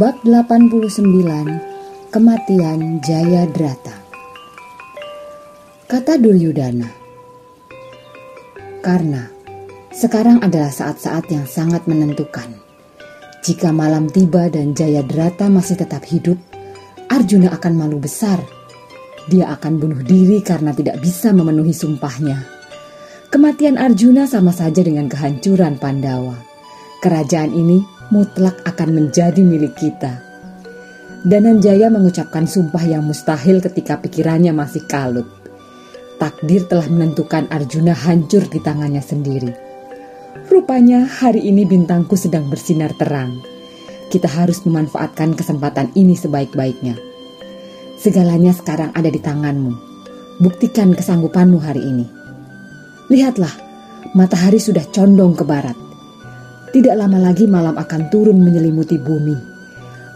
Bab 0.00 0.24
89 0.24 1.12
Kematian 2.08 3.04
Jayadrata 3.04 3.92
Kata 5.84 6.16
Duryudana 6.16 6.88
Karena 8.80 9.28
sekarang 9.92 10.40
adalah 10.40 10.72
saat-saat 10.72 11.28
yang 11.28 11.44
sangat 11.44 11.84
menentukan. 11.84 12.48
Jika 13.44 13.76
malam 13.76 14.08
tiba 14.08 14.48
dan 14.48 14.72
Jayadrata 14.72 15.52
masih 15.52 15.76
tetap 15.76 16.08
hidup, 16.08 16.40
Arjuna 17.12 17.52
akan 17.52 17.72
malu 17.76 18.00
besar. 18.00 18.40
Dia 19.28 19.52
akan 19.52 19.84
bunuh 19.84 20.00
diri 20.00 20.40
karena 20.40 20.72
tidak 20.72 20.96
bisa 21.04 21.28
memenuhi 21.36 21.76
sumpahnya. 21.76 22.40
Kematian 23.28 23.76
Arjuna 23.76 24.24
sama 24.24 24.56
saja 24.56 24.80
dengan 24.80 25.12
kehancuran 25.12 25.76
Pandawa. 25.76 26.40
Kerajaan 27.04 27.52
ini 27.52 27.99
mutlak 28.10 28.58
akan 28.66 28.90
menjadi 28.90 29.38
milik 29.40 29.78
kita. 29.78 30.18
Dananjaya 31.22 31.86
mengucapkan 31.94 32.44
sumpah 32.44 32.82
yang 32.82 33.06
mustahil 33.06 33.62
ketika 33.62 34.02
pikirannya 34.02 34.50
masih 34.50 34.82
kalut. 34.90 35.30
Takdir 36.18 36.66
telah 36.66 36.90
menentukan 36.90 37.46
Arjuna 37.48 37.94
hancur 37.94 38.44
di 38.50 38.58
tangannya 38.60 39.00
sendiri. 39.00 39.54
Rupanya 40.50 41.06
hari 41.06 41.46
ini 41.46 41.62
bintangku 41.64 42.18
sedang 42.18 42.50
bersinar 42.50 42.92
terang. 42.98 43.40
Kita 44.10 44.26
harus 44.26 44.66
memanfaatkan 44.66 45.38
kesempatan 45.38 45.94
ini 45.94 46.18
sebaik-baiknya. 46.18 46.98
Segalanya 47.94 48.50
sekarang 48.50 48.90
ada 48.92 49.06
di 49.06 49.22
tanganmu. 49.22 49.72
Buktikan 50.42 50.98
kesanggupanmu 50.98 51.62
hari 51.62 51.84
ini. 51.84 52.06
Lihatlah, 53.06 53.52
matahari 54.16 54.58
sudah 54.58 54.82
condong 54.90 55.36
ke 55.36 55.44
barat 55.44 55.89
tidak 56.70 56.94
lama 56.94 57.18
lagi 57.18 57.50
malam 57.50 57.74
akan 57.74 58.14
turun 58.14 58.38
menyelimuti 58.38 58.94
bumi. 58.94 59.34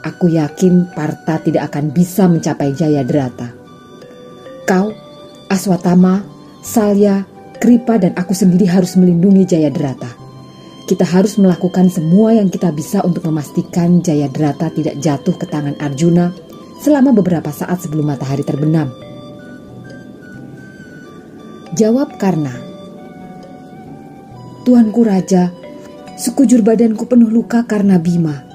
Aku 0.07 0.31
yakin 0.31 0.87
Parta 0.95 1.43
tidak 1.43 1.75
akan 1.75 1.91
bisa 1.91 2.31
mencapai 2.31 2.71
Jaya 2.71 3.03
Drata. 3.03 3.51
Kau, 4.63 4.95
Aswatama, 5.51 6.23
Salya, 6.63 7.27
Kripa 7.59 7.99
dan 7.99 8.15
aku 8.15 8.37
sendiri 8.37 8.71
harus 8.71 8.95
melindungi 8.95 9.49
Jaya 9.49 9.73
Drata. 9.75 10.07
Kita 10.85 11.03
harus 11.03 11.41
melakukan 11.41 11.89
semua 11.89 12.37
yang 12.37 12.53
kita 12.53 12.69
bisa 12.71 13.01
untuk 13.03 13.25
memastikan 13.27 14.05
Jaya 14.05 14.29
Drata 14.29 14.69
tidak 14.71 15.01
jatuh 15.01 15.35
ke 15.35 15.49
tangan 15.49 15.75
Arjuna 15.81 16.31
selama 16.79 17.11
beberapa 17.17 17.49
saat 17.49 17.81
sebelum 17.81 18.13
matahari 18.13 18.45
terbenam. 18.45 18.93
Jawab 21.75 22.21
Karna. 22.21 22.55
Tuanku 24.63 25.03
Raja, 25.03 25.64
Sekujur 26.15 26.63
badanku 26.63 27.11
penuh 27.11 27.27
luka 27.27 27.67
karena 27.67 27.99
Bima. 27.99 28.47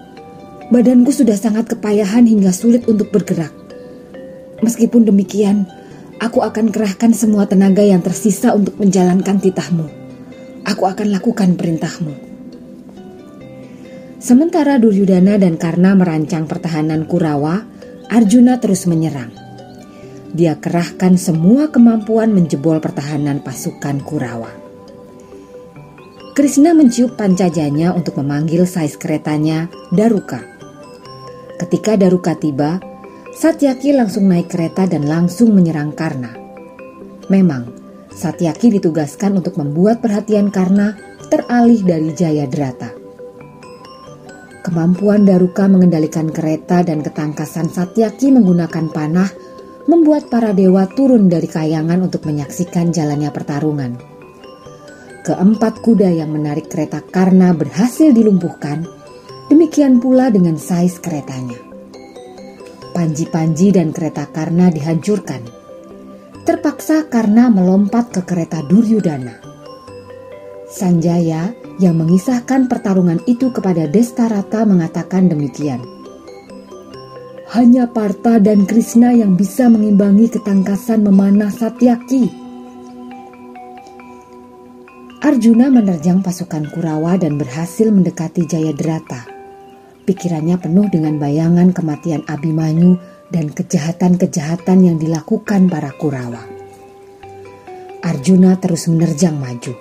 Badanku 0.71 1.11
sudah 1.11 1.35
sangat 1.35 1.67
kepayahan 1.75 2.23
hingga 2.23 2.55
sulit 2.55 2.87
untuk 2.87 3.11
bergerak. 3.11 3.51
Meskipun 4.63 5.03
demikian, 5.03 5.67
aku 6.23 6.39
akan 6.39 6.71
kerahkan 6.71 7.11
semua 7.11 7.51
tenaga 7.51 7.83
yang 7.83 7.99
tersisa 7.99 8.55
untuk 8.55 8.79
menjalankan 8.79 9.43
titahmu. 9.43 9.91
Aku 10.63 10.87
akan 10.87 11.11
lakukan 11.11 11.59
perintahmu. 11.59 12.15
Sementara 14.19 14.79
Duryudana 14.79 15.35
dan 15.35 15.59
Karna 15.59 15.95
merancang 15.95 16.47
pertahanan 16.47 17.07
Kurawa, 17.07 17.63
Arjuna 18.07 18.59
terus 18.63 18.87
menyerang. 18.87 19.31
Dia 20.31 20.55
kerahkan 20.55 21.19
semua 21.19 21.71
kemampuan 21.75 22.31
menjebol 22.31 22.79
pertahanan 22.79 23.43
pasukan 23.43 23.99
Kurawa. 24.03 24.58
Krishna 26.39 26.71
mencium 26.71 27.19
pancajanya 27.19 27.91
untuk 27.91 28.23
memanggil 28.23 28.63
sais 28.63 28.95
keretanya 28.95 29.67
Daruka. 29.91 30.39
Ketika 31.59 31.99
Daruka 31.99 32.31
tiba, 32.31 32.79
Satyaki 33.35 33.91
langsung 33.91 34.31
naik 34.31 34.47
kereta 34.47 34.87
dan 34.87 35.03
langsung 35.03 35.51
menyerang 35.51 35.91
Karna. 35.91 36.31
Memang, 37.27 37.75
Satyaki 38.15 38.79
ditugaskan 38.79 39.43
untuk 39.43 39.59
membuat 39.59 39.99
perhatian 39.99 40.47
Karna 40.47 40.95
teralih 41.27 41.83
dari 41.83 42.15
Jayadrata. 42.15 42.95
Kemampuan 44.63 45.27
Daruka 45.27 45.67
mengendalikan 45.67 46.31
kereta 46.31 46.87
dan 46.87 47.03
ketangkasan 47.03 47.67
Satyaki 47.67 48.31
menggunakan 48.31 48.87
panah 48.95 49.27
membuat 49.91 50.31
para 50.31 50.55
dewa 50.55 50.87
turun 50.87 51.27
dari 51.27 51.51
kayangan 51.51 51.99
untuk 51.99 52.23
menyaksikan 52.23 52.95
jalannya 52.95 53.27
pertarungan. 53.27 54.18
Keempat 55.29 55.85
kuda 55.85 56.09
yang 56.09 56.33
menarik 56.33 56.73
kereta 56.73 57.05
Karna 57.05 57.53
berhasil 57.53 58.09
dilumpuhkan, 58.09 58.81
demikian 59.45 60.01
pula 60.01 60.33
dengan 60.33 60.57
sais 60.57 60.97
keretanya. 60.97 61.61
Panji-panji 62.97 63.69
dan 63.69 63.93
kereta 63.93 64.25
Karna 64.25 64.73
dihancurkan. 64.73 65.45
Terpaksa 66.49 67.05
Karna 67.13 67.53
melompat 67.53 68.09
ke 68.09 68.25
kereta 68.25 68.65
Duryudana. 68.65 69.37
Sanjaya 70.65 71.53
yang 71.77 72.01
mengisahkan 72.01 72.65
pertarungan 72.65 73.21
itu 73.29 73.53
kepada 73.53 73.85
Destarata 73.85 74.65
mengatakan 74.65 75.29
demikian. 75.29 75.77
Hanya 77.53 77.85
Parta 77.85 78.41
dan 78.41 78.65
Krishna 78.65 79.13
yang 79.13 79.37
bisa 79.37 79.69
mengimbangi 79.69 80.25
ketangkasan 80.33 81.05
memanah 81.05 81.53
Satyaki 81.53 82.48
Arjuna 85.19 85.67
menerjang 85.67 86.23
pasukan 86.23 86.71
Kurawa 86.71 87.19
dan 87.19 87.35
berhasil 87.35 87.91
mendekati 87.91 88.47
Jayadrata. 88.47 89.27
Pikirannya 90.07 90.55
penuh 90.55 90.87
dengan 90.87 91.19
bayangan 91.19 91.75
kematian 91.75 92.23
Abimanyu 92.23 92.95
dan 93.27 93.51
kejahatan-kejahatan 93.51 94.79
yang 94.79 94.95
dilakukan 94.95 95.67
para 95.67 95.91
Kurawa. 95.91 96.39
Arjuna 97.99 98.63
terus 98.63 98.87
menerjang 98.87 99.35
maju. 99.35 99.75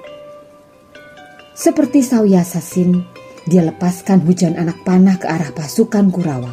Seperti 1.55 2.03
Sauya 2.03 2.43
Sasin, 2.43 3.06
dia 3.47 3.62
lepaskan 3.62 4.26
hujan 4.26 4.59
anak 4.59 4.82
panah 4.82 5.22
ke 5.22 5.31
arah 5.31 5.55
pasukan 5.55 6.10
Kurawa. 6.10 6.50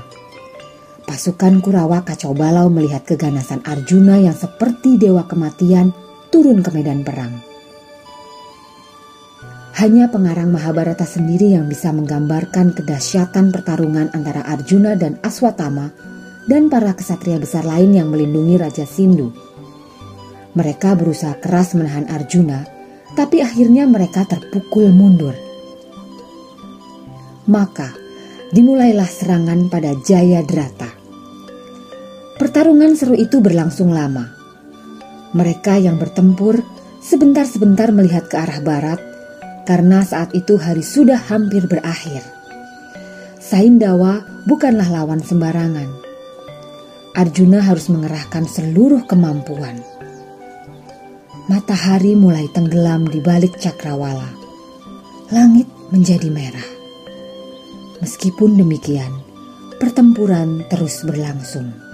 Pasukan 1.09 1.57
Kurawa 1.57 2.05
kacau 2.05 2.37
balau 2.37 2.69
melihat 2.69 3.01
keganasan 3.01 3.65
Arjuna 3.65 4.21
yang 4.21 4.37
seperti 4.37 5.01
dewa 5.01 5.25
kematian 5.25 5.89
turun 6.29 6.61
ke 6.61 6.69
medan 6.69 7.01
perang. 7.01 7.44
Hanya 9.75 10.07
pengarang 10.07 10.55
Mahabharata 10.55 11.03
sendiri 11.03 11.51
yang 11.51 11.67
bisa 11.67 11.91
menggambarkan 11.91 12.71
kedahsyatan 12.79 13.51
pertarungan 13.51 14.07
antara 14.15 14.39
Arjuna 14.47 14.95
dan 14.95 15.19
Aswatama 15.19 15.91
dan 16.47 16.71
para 16.71 16.95
kesatria 16.95 17.35
besar 17.43 17.67
lain 17.67 17.91
yang 17.91 18.07
melindungi 18.07 18.55
Raja 18.55 18.87
Sindu. 18.87 19.35
Mereka 20.55 20.95
berusaha 20.95 21.35
keras 21.43 21.75
menahan 21.75 22.07
Arjuna, 22.07 22.63
tapi 23.19 23.43
akhirnya 23.43 23.83
mereka 23.83 24.23
terpukul 24.23 24.95
mundur. 24.95 25.35
Maka 27.51 27.91
dimulailah 28.55 29.11
serangan 29.11 29.67
pada 29.67 29.91
Jayadrata. 29.91 30.87
Pertarungan 32.39 32.95
seru 32.95 33.19
itu 33.19 33.43
berlangsung 33.43 33.91
lama. 33.91 34.23
Mereka 35.35 35.83
yang 35.83 35.99
bertempur 35.99 36.63
sebentar-sebentar 37.03 37.91
melihat 37.91 38.31
ke 38.31 38.39
arah 38.39 38.63
barat 38.63 39.14
karena 39.65 40.05
saat 40.05 40.31
itu 40.31 40.55
hari 40.55 40.85
sudah 40.85 41.17
hampir 41.17 41.65
berakhir. 41.65 42.21
Saindawa 43.41 44.21
bukanlah 44.45 44.87
lawan 44.89 45.21
sembarangan. 45.21 45.89
Arjuna 47.17 47.65
harus 47.65 47.89
mengerahkan 47.89 48.45
seluruh 48.45 49.03
kemampuan. 49.09 49.81
Matahari 51.49 52.17
mulai 52.17 52.49
tenggelam 52.53 53.05
di 53.09 53.21
balik 53.21 53.57
cakrawala. 53.61 54.29
Langit 55.29 55.69
menjadi 55.89 56.29
merah. 56.29 56.69
Meskipun 58.01 58.57
demikian, 58.57 59.13
pertempuran 59.77 60.65
terus 60.69 61.05
berlangsung. 61.05 61.85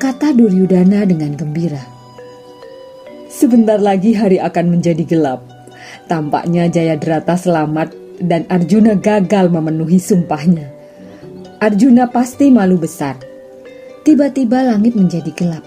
kata 0.00 0.32
Duryudana 0.32 1.04
dengan 1.04 1.36
gembira. 1.36 1.99
Sebentar 3.30 3.78
lagi 3.78 4.10
hari 4.10 4.42
akan 4.42 4.74
menjadi 4.74 5.06
gelap. 5.06 5.46
Tampaknya 6.10 6.66
Jayadrata 6.66 7.38
selamat 7.38 7.94
dan 8.18 8.42
Arjuna 8.50 8.98
gagal 8.98 9.46
memenuhi 9.54 10.02
sumpahnya. 10.02 10.66
Arjuna 11.62 12.10
pasti 12.10 12.50
malu 12.50 12.74
besar. 12.74 13.14
Tiba-tiba 14.02 14.66
langit 14.66 14.98
menjadi 14.98 15.30
gelap. 15.30 15.62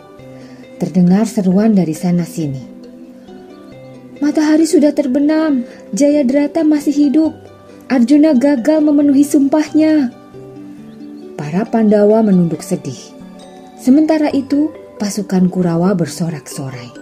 Terdengar 0.75 1.23
seruan 1.23 1.71
dari 1.71 1.95
sana 1.95 2.27
sini. 2.27 2.59
Matahari 4.19 4.67
sudah 4.67 4.91
terbenam, 4.91 5.63
Jayadrata 5.95 6.67
masih 6.67 6.91
hidup. 6.91 7.31
Arjuna 7.87 8.35
gagal 8.35 8.83
memenuhi 8.83 9.23
sumpahnya. 9.23 10.11
Para 11.39 11.63
Pandawa 11.63 12.19
menunduk 12.27 12.59
sedih. 12.59 12.99
Sementara 13.79 14.27
itu, 14.35 14.67
pasukan 14.99 15.47
Kurawa 15.47 15.95
bersorak-sorai. 15.95 16.92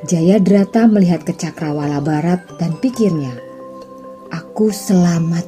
Jayadrata 0.00 0.88
melihat 0.88 1.28
ke 1.28 1.36
Cakrawala 1.36 2.00
Barat 2.00 2.40
dan 2.56 2.72
pikirnya, 2.80 3.36
"Aku 4.32 4.72
selamat." 4.72 5.44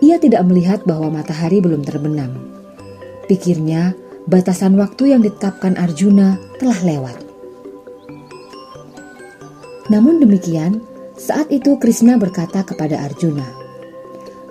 Ia 0.00 0.16
tidak 0.16 0.48
melihat 0.48 0.88
bahwa 0.88 1.20
matahari 1.20 1.60
belum 1.60 1.84
terbenam. 1.84 2.40
Pikirnya, 3.28 3.92
batasan 4.24 4.80
waktu 4.80 5.12
yang 5.12 5.20
ditetapkan 5.20 5.76
Arjuna 5.76 6.40
telah 6.56 6.80
lewat. 6.80 7.20
Namun 9.92 10.24
demikian, 10.24 10.80
saat 11.20 11.52
itu 11.52 11.76
Krishna 11.76 12.16
berkata 12.16 12.64
kepada 12.64 13.04
Arjuna, 13.04 13.44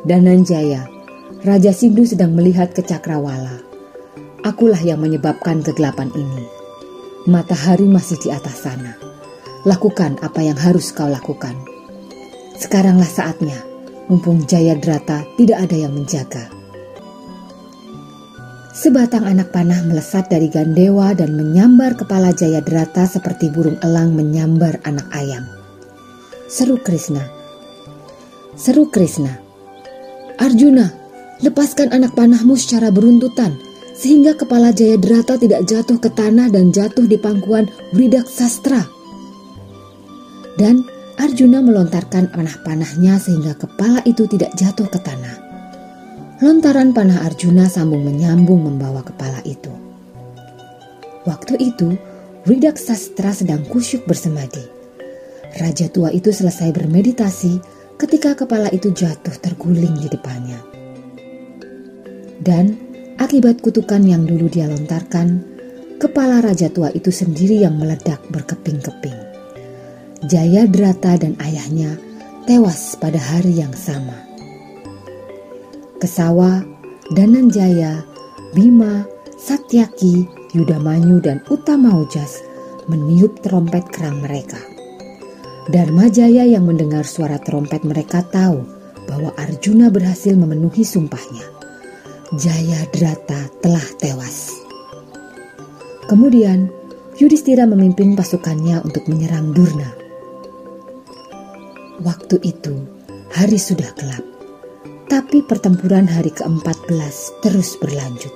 "Dananjaya, 0.05 0.85
Raja 1.41 1.73
Sindhu 1.73 2.05
sedang 2.05 2.37
melihat 2.37 2.77
ke 2.77 2.85
Cakrawala. 2.85 3.57
Akulah 4.45 4.85
yang 4.85 5.01
menyebabkan 5.01 5.65
kegelapan 5.65 6.13
ini." 6.13 6.58
Matahari 7.27 7.83
masih 7.83 8.15
di 8.23 8.31
atas 8.31 8.63
sana. 8.63 8.95
Lakukan 9.67 10.15
apa 10.23 10.39
yang 10.39 10.55
harus 10.55 10.95
kau 10.95 11.11
lakukan. 11.11 11.51
Sekaranglah 12.55 13.07
saatnya, 13.11 13.59
mumpung 14.07 14.47
Jayadrata 14.47 15.27
tidak 15.35 15.67
ada 15.67 15.75
yang 15.75 15.91
menjaga. 15.91 16.47
Sebatang 18.71 19.27
anak 19.27 19.51
panah 19.51 19.83
melesat 19.83 20.31
dari 20.31 20.47
Gandewa 20.47 21.11
dan 21.11 21.35
menyambar 21.35 21.99
kepala 21.99 22.31
Jayadrata 22.31 23.03
seperti 23.03 23.51
burung 23.51 23.75
elang 23.83 24.15
menyambar 24.15 24.79
anak 24.87 25.11
ayam. 25.11 25.43
Seru 26.47 26.79
Krishna. 26.79 27.27
Seru 28.55 28.87
Krishna. 28.87 29.35
Arjuna, 30.39 30.87
lepaskan 31.43 31.91
anak 31.91 32.15
panahmu 32.15 32.55
secara 32.55 32.87
beruntutan 32.95 33.59
sehingga 33.99 34.31
kepala 34.31 34.71
Jayadrata 34.71 35.35
tidak 35.35 35.67
jatuh 35.67 35.99
ke 35.99 36.07
tanah 36.07 36.47
dan 36.47 36.71
jatuh 36.71 37.03
di 37.03 37.19
pangkuan 37.19 37.67
Wridak 37.91 38.31
Sastra. 38.31 38.87
Dan 40.55 40.87
Arjuna 41.19 41.59
melontarkan 41.59 42.31
panah-panahnya 42.31 43.19
sehingga 43.19 43.59
kepala 43.59 43.99
itu 44.07 44.23
tidak 44.31 44.55
jatuh 44.55 44.87
ke 44.87 45.03
tanah. 45.03 45.35
Lontaran 46.39 46.95
panah 46.95 47.27
Arjuna 47.27 47.67
sambung 47.67 48.07
menyambung 48.07 48.63
membawa 48.63 49.03
kepala 49.03 49.43
itu. 49.43 49.71
Waktu 51.27 51.59
itu, 51.59 51.99
Wridak 52.47 52.79
Sastra 52.79 53.35
sedang 53.35 53.67
kusyuk 53.67 54.07
bersemadi. 54.07 54.63
Raja 55.59 55.91
tua 55.91 56.07
itu 56.15 56.31
selesai 56.31 56.71
bermeditasi 56.71 57.59
ketika 57.99 58.31
kepala 58.31 58.71
itu 58.71 58.95
jatuh 58.95 59.35
terguling 59.43 59.99
di 59.99 60.07
depannya. 60.07 60.63
Dan 62.39 62.88
Akibat 63.19 63.59
kutukan 63.59 63.99
yang 63.99 64.23
dulu 64.23 64.47
dia 64.47 64.63
lontarkan, 64.71 65.43
kepala 65.99 66.39
raja 66.39 66.71
tua 66.71 66.87
itu 66.95 67.11
sendiri 67.11 67.59
yang 67.59 67.75
meledak 67.75 68.23
berkeping-keping. 68.31 69.19
Jayadrata 70.23 71.19
dan 71.19 71.35
ayahnya 71.43 71.99
tewas 72.47 72.95
pada 72.95 73.19
hari 73.19 73.59
yang 73.59 73.75
sama. 73.75 74.15
Kesawa, 75.99 76.63
Dananjaya, 77.11 78.07
Bima, 78.55 79.03
Satyaki, 79.35 80.23
Yudamanyu, 80.55 81.19
dan 81.19 81.43
Utamaujas 81.51 82.39
meniup 82.87 83.43
trompet 83.43 83.83
kerang 83.91 84.23
mereka. 84.23 84.63
Dharmajaya 85.67 86.47
yang 86.47 86.63
mendengar 86.63 87.03
suara 87.03 87.35
trompet 87.35 87.83
mereka 87.83 88.23
tahu 88.23 88.63
bahwa 89.11 89.35
Arjuna 89.35 89.91
berhasil 89.91 90.39
memenuhi 90.39 90.87
sumpahnya. 90.87 91.58
Jayadrata 92.29 93.49
telah 93.57 93.87
tewas. 93.97 94.53
Kemudian 96.05 96.69
Yudhistira 97.17 97.65
memimpin 97.65 98.13
pasukannya 98.13 98.85
untuk 98.85 99.09
menyerang 99.09 99.49
Durna. 99.49 99.89
Waktu 102.05 102.37
itu 102.45 102.85
hari 103.33 103.57
sudah 103.57 103.89
gelap, 103.97 104.21
tapi 105.09 105.41
pertempuran 105.41 106.05
hari 106.05 106.29
ke-14 106.29 107.41
terus 107.41 107.73
berlanjut. 107.81 108.31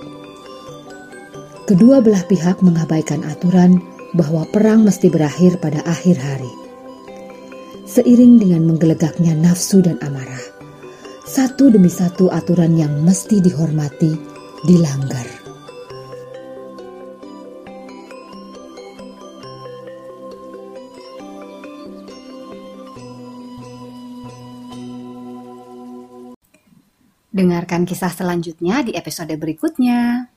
Kedua 1.70 2.02
belah 2.02 2.26
pihak 2.26 2.66
mengabaikan 2.66 3.22
aturan 3.30 3.78
bahwa 4.18 4.50
perang 4.50 4.90
mesti 4.90 5.14
berakhir 5.14 5.62
pada 5.62 5.86
akhir 5.86 6.18
hari. 6.18 6.50
Seiring 7.86 8.42
dengan 8.42 8.74
menggelegaknya 8.74 9.38
nafsu 9.38 9.86
dan 9.86 10.02
amarah, 10.02 10.33
satu 11.34 11.74
demi 11.74 11.90
satu 11.90 12.30
aturan 12.30 12.78
yang 12.78 12.94
mesti 13.02 13.42
dihormati 13.42 14.14
dilanggar. 14.70 15.26
Dengarkan 27.34 27.90
kisah 27.90 28.14
selanjutnya 28.14 28.86
di 28.86 28.94
episode 28.94 29.34
berikutnya. 29.34 30.33